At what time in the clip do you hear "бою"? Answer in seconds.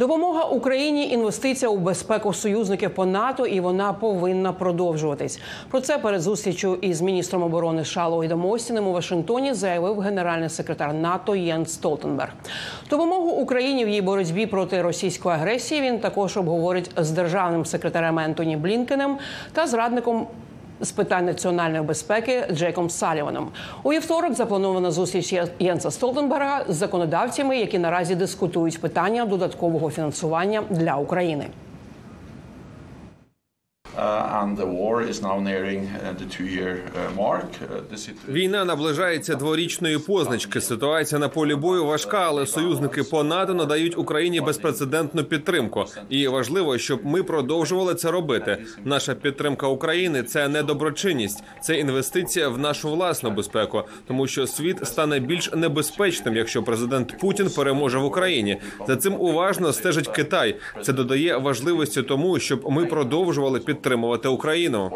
41.54-41.84